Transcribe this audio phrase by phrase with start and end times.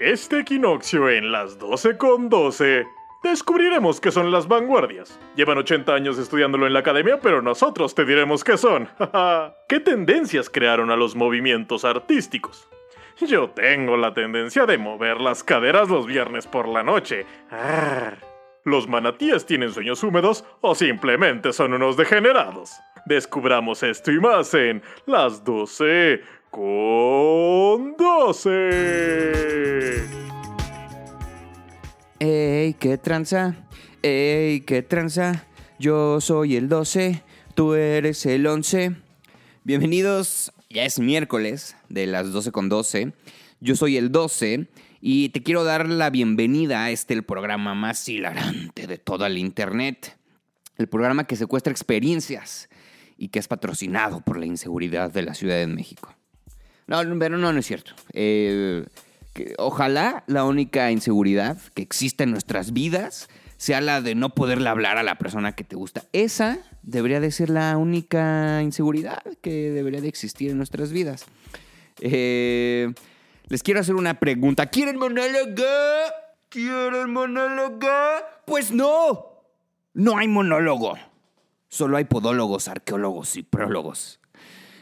[0.00, 2.86] Este equinoccio en las 12 con 12
[3.22, 5.20] descubriremos qué son las vanguardias.
[5.36, 8.88] Llevan 80 años estudiándolo en la academia, pero nosotros te diremos qué son.
[9.68, 12.66] ¿Qué tendencias crearon a los movimientos artísticos?
[13.20, 17.26] Yo tengo la tendencia de mover las caderas los viernes por la noche.
[18.64, 22.72] ¿Los manatíes tienen sueños húmedos o simplemente son unos degenerados?
[23.04, 28.50] Descubramos esto y más en las 12 con 12.
[32.18, 33.56] Ey, qué tranza.
[34.02, 35.46] Ey, qué tranza.
[35.78, 37.22] Yo soy el 12,
[37.54, 38.96] tú eres el 11.
[39.64, 43.12] Bienvenidos, ya es miércoles de las 12 con 12.
[43.60, 44.68] Yo soy el 12
[45.00, 49.38] y te quiero dar la bienvenida a este el programa más hilarante de toda la
[49.38, 50.18] internet.
[50.76, 52.68] El programa que secuestra experiencias
[53.16, 56.14] y que es patrocinado por la inseguridad de la Ciudad de México.
[56.90, 57.92] No, pero no, no es cierto.
[58.12, 58.84] Eh,
[59.58, 64.98] ojalá la única inseguridad que exista en nuestras vidas sea la de no poderle hablar
[64.98, 66.02] a la persona que te gusta.
[66.12, 71.26] Esa debería de ser la única inseguridad que debería de existir en nuestras vidas.
[72.00, 72.92] Eh,
[73.46, 74.66] les quiero hacer una pregunta.
[74.66, 75.62] ¿Quieren monólogo?
[76.48, 77.88] ¿Quieren monólogo?
[78.46, 79.44] Pues no.
[79.94, 80.98] No hay monólogo.
[81.68, 84.19] Solo hay podólogos, arqueólogos y prólogos.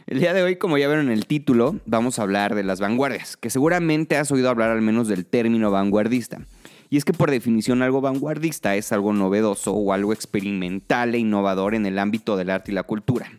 [0.09, 2.81] El día de hoy, como ya vieron en el título, vamos a hablar de las
[2.81, 6.41] vanguardias, que seguramente has oído hablar al menos del término vanguardista.
[6.89, 11.75] Y es que por definición algo vanguardista es algo novedoso o algo experimental e innovador
[11.75, 13.31] en el ámbito del arte y la cultura.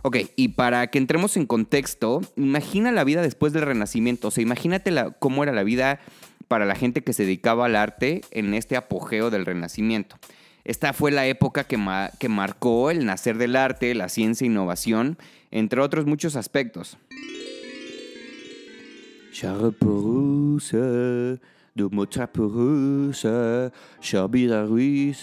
[0.00, 4.40] Ok, y para que entremos en contexto, imagina la vida después del Renacimiento, o sea,
[4.40, 6.00] imagínate la, cómo era la vida
[6.48, 10.16] para la gente que se dedicaba al arte en este apogeo del Renacimiento.
[10.64, 11.78] Esta fue la época que,
[12.18, 15.18] que marcó el nacer del arte, la ciencia e innovación,
[15.58, 16.98] entre otros muchos aspectos.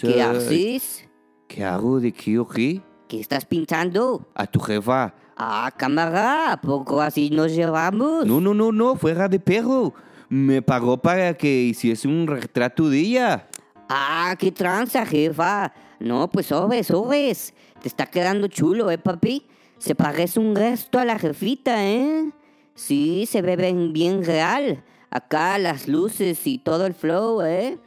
[0.00, 1.08] ¿Qué haces?
[1.46, 2.82] ¿Qué hago de qué o qué?
[3.06, 4.28] ¿Qué estás pintando?
[4.34, 5.14] A tu jefa.
[5.36, 8.26] Ah, cámara, ¿a poco así nos llevamos?
[8.26, 9.94] No, no, no, no, fuera de perro.
[10.28, 13.48] Me pagó para que hiciese un retrato de ella.
[13.88, 15.72] Ah, qué tranza, jefa.
[16.00, 17.54] No, pues sobres, sobres.
[17.80, 19.46] Te está quedando chulo, ¿eh, papi?
[19.84, 22.30] Se parece un resto a la jefita, ¿eh?
[22.74, 23.54] Sí, se ve
[23.92, 24.82] bien, real.
[25.10, 27.78] Acá las luces y todo el flow, ¿eh?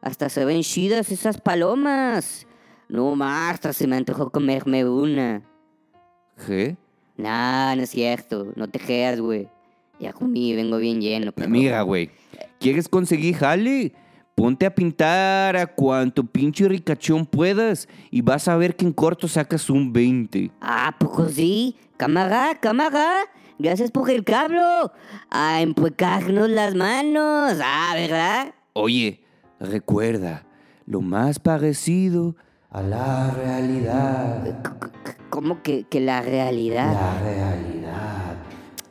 [0.00, 2.46] Hasta se ven chidas esas palomas.
[2.88, 5.42] No más, hasta se me antojó comerme una.
[6.46, 6.78] ¿Qué?
[7.18, 8.50] Nah, no es cierto.
[8.56, 9.46] No te creas, güey.
[10.00, 11.32] Ya comí, vengo bien lleno.
[11.32, 12.08] pero- Mira, güey.
[12.60, 13.92] ¿Quieres conseguir jale?
[14.34, 19.28] Ponte a pintar a cuanto pinche ricachón puedas y vas a ver que en corto
[19.28, 20.50] sacas un 20.
[20.60, 21.76] Ah, poco sí.
[21.98, 23.12] Cámara, cámara.
[23.58, 24.92] Gracias por el cablo.
[25.30, 27.58] A empuecarnos las manos.
[27.62, 28.54] Ah, ¿verdad?
[28.72, 29.22] Oye,
[29.60, 30.46] recuerda,
[30.86, 32.34] lo más parecido
[32.70, 34.62] a la realidad.
[35.28, 36.92] ¿Cómo que, que la realidad?
[36.92, 38.34] La realidad.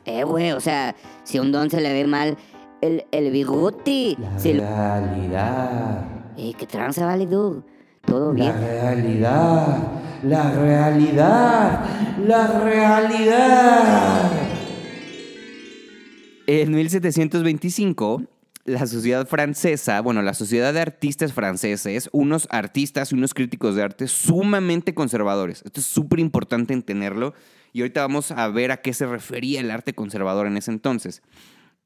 [0.04, 2.36] Eh, güey, o sea, si a un don se le ve mal
[2.82, 4.64] el, el bigote, se lo...
[4.64, 6.04] realidad.
[6.36, 7.64] Eh, ¿qué tranza, vale, tú?
[8.04, 8.52] ¿Todo bien?
[8.52, 9.78] realidad.
[10.24, 11.84] La realidad.
[12.26, 14.30] La realidad.
[16.48, 18.22] En 1725,
[18.64, 23.84] la sociedad francesa, bueno, la sociedad de artistas franceses, unos artistas y unos críticos de
[23.84, 25.62] arte sumamente conservadores.
[25.64, 27.32] Esto es súper importante entenderlo
[27.72, 31.22] y ahorita vamos a ver a qué se refería el arte conservador en ese entonces.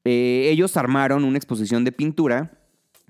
[0.09, 2.51] Eh, ellos armaron una exposición de pintura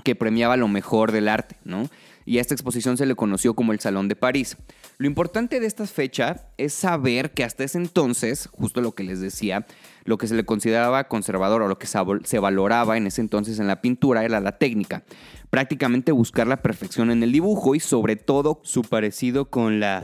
[0.03, 1.89] que premiaba lo mejor del arte, ¿no?
[2.25, 4.57] Y a esta exposición se le conoció como el Salón de París.
[4.97, 9.21] Lo importante de esta fecha es saber que hasta ese entonces, justo lo que les
[9.21, 9.67] decía,
[10.05, 13.21] lo que se le consideraba conservador o lo que se val- se valoraba en ese
[13.21, 15.03] entonces en la pintura era la técnica.
[15.51, 20.03] Prácticamente buscar la perfección en el dibujo y sobre todo su parecido con la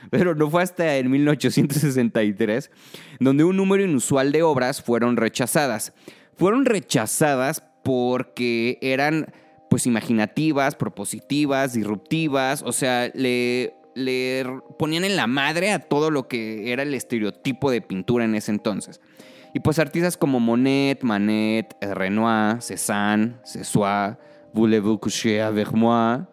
[0.10, 2.70] pero no fue hasta en 1863
[3.20, 5.92] donde un número inusual de obras fueron rechazadas.
[6.36, 9.32] Fueron rechazadas porque eran
[9.68, 14.44] pues imaginativas, propositivas, disruptivas, o sea, le, le
[14.78, 18.50] ponían en la madre a todo lo que era el estereotipo de pintura en ese
[18.50, 19.00] entonces.
[19.54, 24.16] Y pues artistas como Monet, Manet, Renoir, Cézanne, Cézanne,
[24.52, 26.26] Voulez-vous coucher avec moi?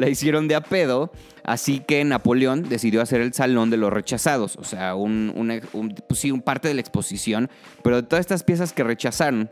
[0.00, 1.12] La hicieron de a pedo,
[1.44, 5.60] así que Napoleón decidió hacer el Salón de los Rechazados, o sea, un,
[6.08, 7.50] pues sí, parte de la exposición,
[7.84, 9.50] pero de todas estas piezas que rechazaron.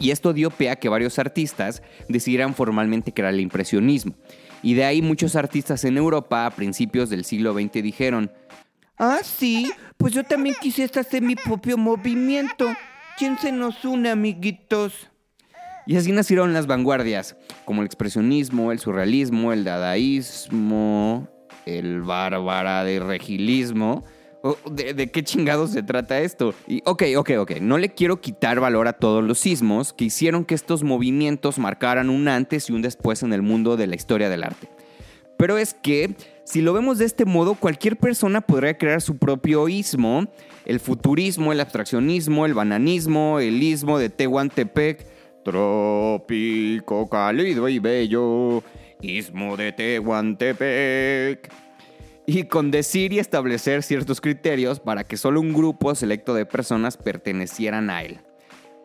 [0.00, 4.16] Y esto dio pie a que varios artistas decidieran formalmente crear el impresionismo.
[4.60, 8.32] Y de ahí muchos artistas en Europa a principios del siglo XX dijeron,
[8.98, 12.66] ah, sí, pues yo también quisiera hacer mi propio movimiento.
[13.18, 15.12] ¿Quién se nos une, amiguitos?
[15.86, 17.36] Y así nacieron las vanguardias,
[17.66, 21.28] como el expresionismo, el surrealismo, el dadaísmo,
[21.66, 24.04] el bárbara de regilismo.
[24.70, 26.54] ¿De, de qué chingados se trata esto?
[26.68, 30.44] Y ok, ok, ok, no le quiero quitar valor a todos los sismos que hicieron
[30.44, 34.28] que estos movimientos marcaran un antes y un después en el mundo de la historia
[34.28, 34.68] del arte.
[35.36, 36.14] Pero es que,
[36.44, 40.28] si lo vemos de este modo, cualquier persona podría crear su propio ismo,
[40.64, 45.15] el futurismo, el abstraccionismo, el bananismo, el ismo de Tehuantepec,
[45.46, 48.64] trópico cálido y bello,
[49.00, 51.52] istmo de Tehuantepec.
[52.26, 56.96] Y con decir y establecer ciertos criterios para que solo un grupo selecto de personas
[56.96, 58.18] pertenecieran a él.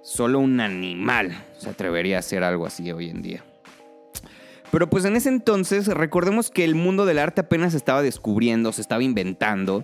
[0.04, 3.44] Solo un animal se atrevería a hacer algo así hoy en día.
[4.70, 8.82] Pero pues en ese entonces recordemos que el mundo del arte apenas estaba descubriendo, se
[8.82, 9.84] estaba inventando.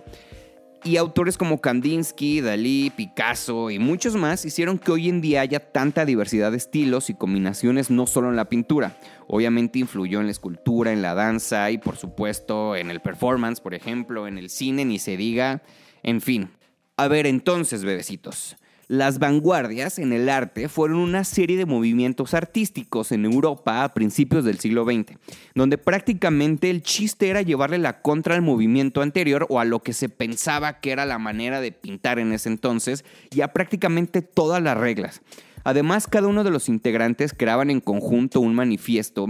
[0.84, 5.58] Y autores como Kandinsky, Dalí, Picasso y muchos más hicieron que hoy en día haya
[5.72, 8.96] tanta diversidad de estilos y combinaciones no solo en la pintura.
[9.26, 13.74] Obviamente influyó en la escultura, en la danza y por supuesto en el performance, por
[13.74, 15.62] ejemplo, en el cine, ni se diga.
[16.02, 16.50] En fin.
[16.96, 18.56] A ver entonces, bebecitos.
[18.88, 24.46] Las vanguardias en el arte fueron una serie de movimientos artísticos en Europa a principios
[24.46, 25.18] del siglo XX,
[25.54, 29.92] donde prácticamente el chiste era llevarle la contra al movimiento anterior o a lo que
[29.92, 34.62] se pensaba que era la manera de pintar en ese entonces y a prácticamente todas
[34.62, 35.20] las reglas.
[35.64, 39.26] Además, cada uno de los integrantes creaban en conjunto un manifiesto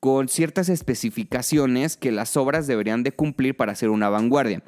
[0.00, 4.62] con ciertas especificaciones que las obras deberían de cumplir para ser una vanguardia.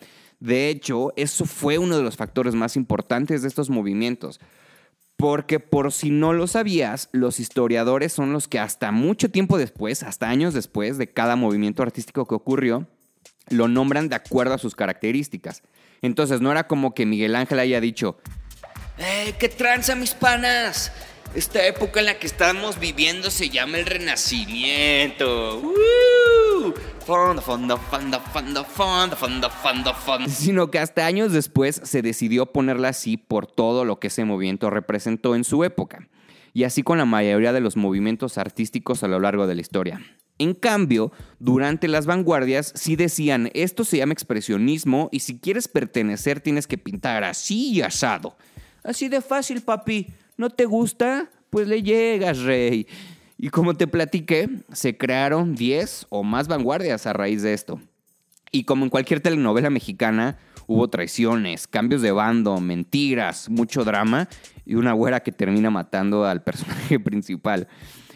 [0.45, 4.41] De hecho, eso fue uno de los factores más importantes de estos movimientos.
[5.17, 10.03] Porque por si no lo sabías, los historiadores son los que hasta mucho tiempo después,
[10.03, 12.87] hasta años después de cada movimiento artístico que ocurrió,
[13.49, 15.63] lo nombran de acuerdo a sus características.
[16.03, 18.19] Entonces no era como que Miguel Ángel haya dicho,
[18.99, 20.93] ¡Eh, qué tranza mis panas!
[21.35, 25.61] Esta época en la que estamos viviendo se llama el Renacimiento.
[25.61, 26.14] ¡Woo!
[30.29, 34.71] Sino que hasta años después se decidió ponerla así por todo lo que ese movimiento
[34.71, 36.09] representó en su época.
[36.53, 40.01] Y así con la mayoría de los movimientos artísticos a lo largo de la historia.
[40.39, 46.41] En cambio, durante las vanguardias sí decían, esto se llama expresionismo y si quieres pertenecer
[46.41, 48.37] tienes que pintar así y asado.
[48.83, 50.09] Así de fácil, papi.
[50.37, 51.31] ¿No te gusta?
[51.51, 52.87] Pues le llegas, rey.
[53.45, 57.79] Y como te platiqué, se crearon 10 o más vanguardias a raíz de esto.
[58.51, 64.31] Y como en cualquier telenovela mexicana, hubo traiciones, cambios de bando, mentiras, mucho drama
[64.65, 67.69] y una güera que termina matando al personaje principal.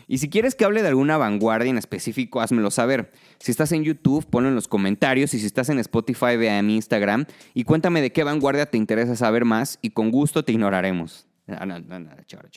[0.07, 3.13] Y si quieres que hable de alguna vanguardia en específico, házmelo saber.
[3.39, 6.63] Si estás en YouTube, ponlo en los comentarios y si estás en Spotify, ve a
[6.63, 10.53] mi Instagram y cuéntame de qué vanguardia te interesa saber más y con gusto te
[10.53, 11.27] ignoraremos.
[11.47, 12.49] No, no, no, no, chora.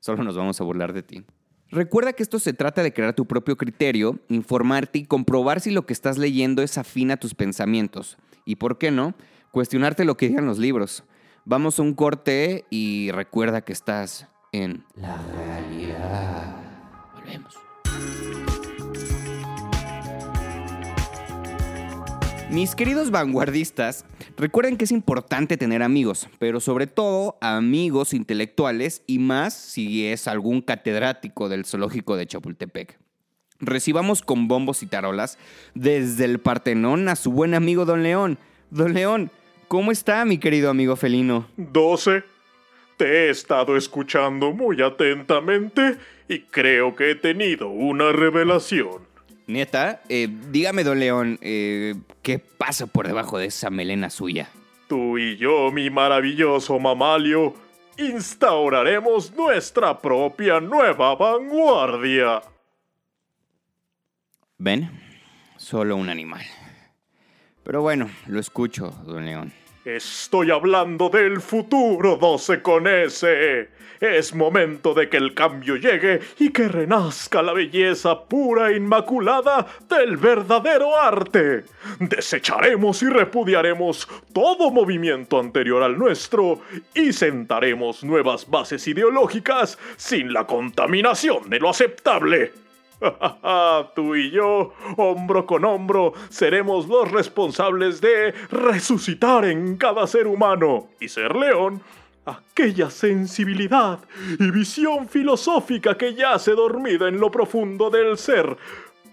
[0.00, 1.24] Solo nos vamos a burlar de ti.
[1.72, 5.86] Recuerda que esto se trata de crear tu propio criterio, informarte y comprobar si lo
[5.86, 8.18] que estás leyendo es afín a tus pensamientos.
[8.44, 9.14] Y por qué no,
[9.52, 11.04] cuestionarte lo que digan los libros.
[11.44, 16.56] Vamos a un corte y recuerda que estás en la realidad.
[17.14, 17.54] Volvemos.
[22.50, 24.04] Mis queridos vanguardistas,
[24.36, 30.28] recuerden que es importante tener amigos, pero sobre todo amigos intelectuales y más si es
[30.28, 32.98] algún catedrático del zoológico de Chapultepec.
[33.60, 35.38] Recibamos con bombos y tarolas
[35.74, 38.38] desde el Partenón a su buen amigo Don León.
[38.70, 39.30] Don León,
[39.68, 41.46] ¿cómo está mi querido amigo felino?
[41.58, 42.24] 12.
[42.96, 49.09] Te he estado escuchando muy atentamente y creo que he tenido una revelación.
[49.50, 54.48] Neta, eh, dígame, don León, eh, ¿qué pasa por debajo de esa melena suya?
[54.86, 57.54] Tú y yo, mi maravilloso mamalio,
[57.98, 62.42] instauraremos nuestra propia nueva vanguardia.
[64.58, 64.88] ¿Ven?
[65.56, 66.42] Solo un animal.
[67.64, 69.52] Pero bueno, lo escucho, don León.
[69.96, 73.68] Estoy hablando del futuro 12 con S.
[73.98, 79.66] Es momento de que el cambio llegue y que renazca la belleza pura e inmaculada
[79.88, 81.64] del verdadero arte.
[81.98, 86.60] Desecharemos y repudiaremos todo movimiento anterior al nuestro
[86.94, 92.52] y sentaremos nuevas bases ideológicas sin la contaminación de lo aceptable.
[93.94, 100.88] Tú y yo, hombro con hombro, seremos los responsables de resucitar en cada ser humano
[101.00, 101.82] y ser león.
[102.26, 103.98] Aquella sensibilidad
[104.38, 108.56] y visión filosófica que yace dormida en lo profundo del ser,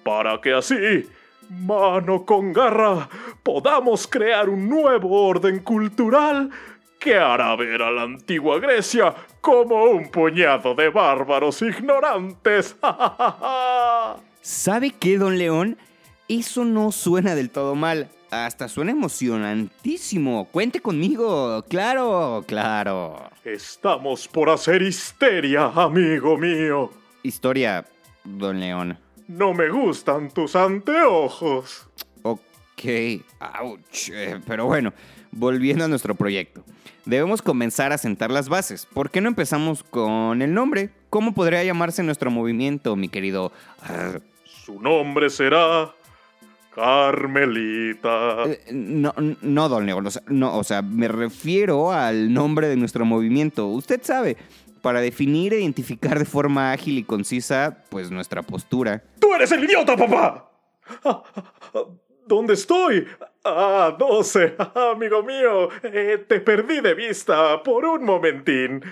[0.04, 1.08] para que así,
[1.50, 3.10] mano con garra,
[3.44, 6.52] podamos crear un nuevo orden cultural
[7.00, 12.76] que hará ver a la antigua Grecia como un puñado de bárbaros ignorantes.
[14.42, 15.78] ¿Sabe qué, don León?
[16.28, 18.10] Eso no suena del todo mal.
[18.30, 20.50] Hasta suena emocionantísimo.
[20.52, 21.64] Cuente conmigo.
[21.70, 23.30] Claro, claro.
[23.46, 26.92] Estamos por hacer histeria, amigo mío.
[27.24, 27.86] Historia,
[28.24, 28.98] don León.
[29.28, 31.88] No me gustan tus anteojos.
[32.78, 33.24] Ok,
[33.60, 34.10] ouch.
[34.14, 34.94] Eh, pero bueno,
[35.32, 36.64] volviendo a nuestro proyecto.
[37.06, 38.86] Debemos comenzar a sentar las bases.
[38.86, 40.92] ¿Por qué no empezamos con el nombre?
[41.10, 43.52] ¿Cómo podría llamarse nuestro movimiento, mi querido?
[44.44, 45.92] Su nombre será
[46.76, 48.44] Carmelita.
[48.46, 50.06] Eh, no, no, don León.
[50.06, 53.68] O sea, no, o sea, me refiero al nombre de nuestro movimiento.
[53.70, 54.38] Usted sabe,
[54.84, 59.04] para definir e identificar de forma ágil y concisa, pues nuestra postura.
[59.20, 60.52] ¡Tú eres el idiota, papá!
[62.28, 63.08] ¿Dónde estoy?
[63.44, 64.56] Ah, 12.
[64.76, 68.84] Amigo mío, eh, te perdí de vista por un momentín.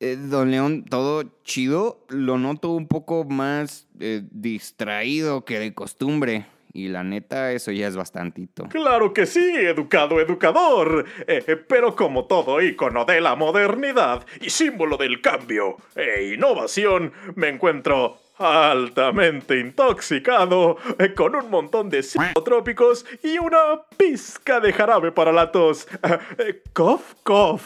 [0.00, 2.04] Eh, don León, todo chido.
[2.08, 6.46] Lo noto un poco más eh, distraído que de costumbre.
[6.72, 8.68] Y la neta, eso ya es bastantito.
[8.68, 11.06] Claro que sí, educado educador.
[11.26, 17.48] Eh, pero como todo ícono de la modernidad y símbolo del cambio e innovación, me
[17.48, 25.32] encuentro altamente intoxicado, eh, con un montón de psicotrópicos y una pizca de jarabe para
[25.32, 25.86] la tos.
[26.38, 27.62] Eh, cough, cough.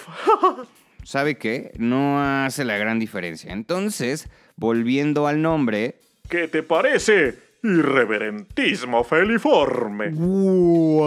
[1.05, 1.73] ¿Sabe qué?
[1.79, 3.53] No hace la gran diferencia.
[3.53, 7.35] Entonces, volviendo al nombre, ¿Qué te parece?
[7.65, 10.11] Irreverentismo feliforme.
[10.11, 11.03] ¡Wow!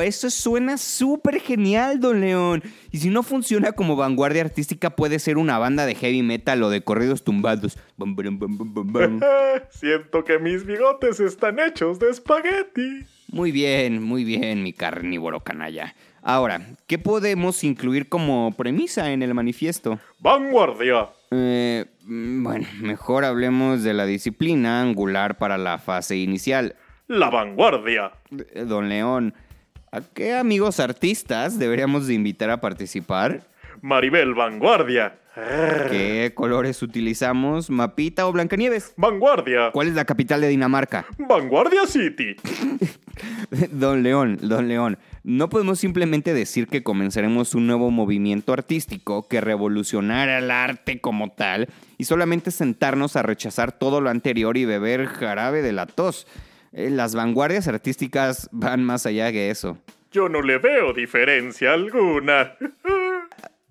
[0.00, 2.62] Eso suena súper genial, Don León.
[2.90, 6.70] Y si no funciona como vanguardia artística, puede ser una banda de heavy metal o
[6.70, 7.78] de corridos tumbados.
[7.96, 9.20] Bum, bum, bum.
[9.70, 13.06] Siento que mis bigotes están hechos de espagueti.
[13.30, 15.94] Muy bien, muy bien, mi carnívoro canalla.
[16.22, 20.00] Ahora, ¿qué podemos incluir como premisa en el manifiesto?
[20.18, 21.10] Vanguardia.
[21.30, 26.76] Eh, mm, bueno, mejor hablemos de la disciplina angular para la fase inicial.
[27.06, 28.12] La vanguardia.
[28.54, 29.34] Eh, Don León,
[29.92, 33.46] ¿a qué amigos artistas deberíamos de invitar a participar?
[33.82, 35.18] Maribel Vanguardia.
[35.90, 37.70] ¿Qué colores utilizamos?
[37.70, 38.92] ¿Mapita o Blancanieves?
[38.96, 39.70] Vanguardia.
[39.72, 41.06] ¿Cuál es la capital de Dinamarca?
[41.16, 42.34] Vanguardia City.
[43.70, 49.42] Don León, Don León, no podemos simplemente decir que comenzaremos un nuevo movimiento artístico que
[49.42, 51.68] revolucionará el arte como tal
[51.98, 56.26] y solamente sentarnos a rechazar todo lo anterior y beber jarabe de la tos.
[56.72, 59.76] Eh, Las vanguardias artísticas van más allá que eso.
[60.12, 62.54] Yo no le veo diferencia alguna.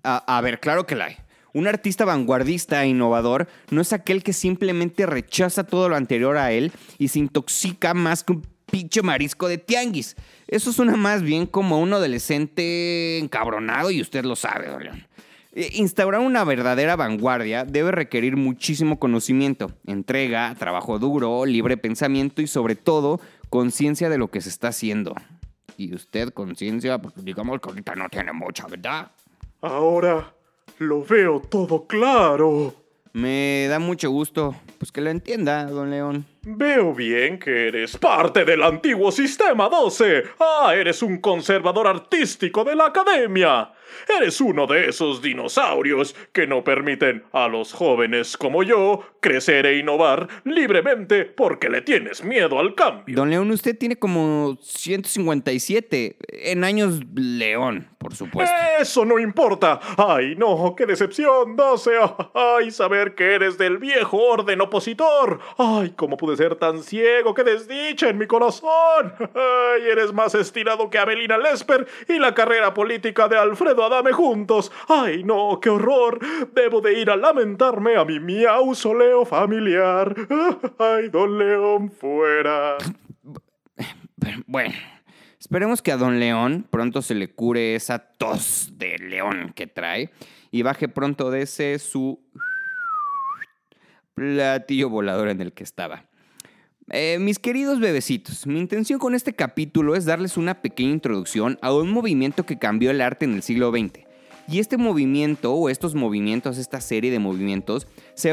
[0.04, 1.16] A, a ver, claro que la hay.
[1.54, 6.52] Un artista vanguardista e innovador no es aquel que simplemente rechaza todo lo anterior a
[6.52, 10.16] él y se intoxica más que un pinche marisco de tianguis.
[10.46, 15.06] Eso suena más bien como un adolescente encabronado y usted lo sabe, don León.
[15.52, 22.46] Eh, Instaurar una verdadera vanguardia debe requerir muchísimo conocimiento, entrega, trabajo duro, libre pensamiento y
[22.46, 23.20] sobre todo
[23.50, 25.14] conciencia de lo que se está haciendo.
[25.76, 29.10] Y usted conciencia, pues, digamos que ahorita no tiene mucha, ¿verdad?
[29.60, 30.32] Ahora
[30.78, 32.74] lo veo todo claro.
[33.12, 36.26] Me da mucho gusto, pues que lo entienda, don León.
[36.42, 40.24] Veo bien que eres parte del antiguo sistema 12.
[40.38, 43.72] Ah, eres un conservador artístico de la academia.
[44.06, 49.78] Eres uno de esos dinosaurios que no permiten a los jóvenes como yo crecer e
[49.78, 53.16] innovar libremente porque le tienes miedo al cambio.
[53.16, 58.54] Don León, usted tiene como 157 en años León, por supuesto.
[58.78, 59.80] Eso no importa.
[59.96, 61.90] Ay, no, qué decepción, 12.
[62.34, 65.40] Ay, saber que eres del viejo orden opositor.
[65.56, 69.12] Ay, cómo pude ser tan ciego, qué desdicha en mi corazón.
[69.34, 74.70] Ay, eres más estirado que Abelina Lesper y la carrera política de Alfredo Adame juntos.
[74.88, 76.18] Ay, no, qué horror.
[76.52, 80.14] Debo de ir a lamentarme a mi mausoleo familiar.
[80.78, 82.76] Ay, don León, fuera.
[84.46, 84.74] Bueno,
[85.38, 90.10] esperemos que a don León pronto se le cure esa tos de león que trae
[90.50, 92.20] y baje pronto de ese su
[94.14, 96.07] platillo volador en el que estaba.
[96.90, 101.70] Eh, mis queridos bebecitos, mi intención con este capítulo es darles una pequeña introducción a
[101.74, 104.07] un movimiento que cambió el arte en el siglo XX.
[104.50, 108.32] Y este movimiento, o estos movimientos, esta serie de movimientos, se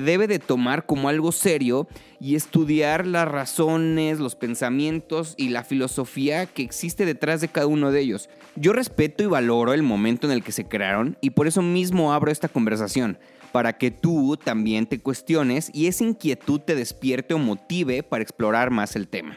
[0.00, 1.88] debe, de tomar como algo serio
[2.20, 7.90] y estudiar las razones, los pensamientos y la filosofía que existe detrás de cada uno
[7.90, 8.30] de ellos.
[8.54, 12.12] Yo respeto y valoro el momento en el que se crearon y por eso mismo
[12.12, 13.18] abro esta conversación
[13.50, 18.70] para que tú también te cuestiones y esa inquietud te despierte o motive para explorar
[18.70, 19.36] más el tema.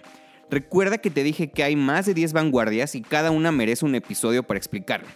[0.51, 3.95] Recuerda que te dije que hay más de 10 vanguardias y cada una merece un
[3.95, 5.07] episodio para explicarlo.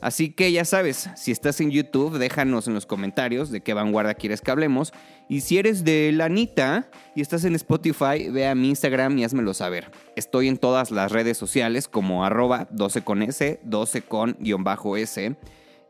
[0.00, 4.14] Así que ya sabes, si estás en YouTube, déjanos en los comentarios de qué vanguardia
[4.14, 4.92] quieres que hablemos.
[5.28, 9.52] Y si eres de Lanita y estás en Spotify, ve a mi Instagram y házmelo
[9.52, 9.90] saber.
[10.16, 14.96] Estoy en todas las redes sociales como arroba 12 con S, 12 con guion bajo
[14.96, 15.36] S.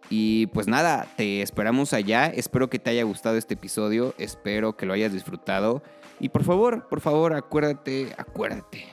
[0.09, 2.26] Y pues nada, te esperamos allá.
[2.26, 4.12] Espero que te haya gustado este episodio.
[4.19, 5.85] Espero que lo hayas disfrutado.
[6.19, 8.88] Y por favor, por favor, acuérdate, acuérdate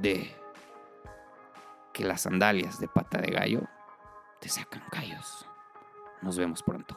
[0.00, 0.30] de
[1.92, 3.62] que las sandalias de pata de gallo
[4.42, 5.46] te sacan callos.
[6.20, 6.96] Nos vemos pronto.